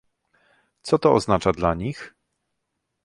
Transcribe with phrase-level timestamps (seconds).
[0.81, 2.15] Co to oznacza dla nich?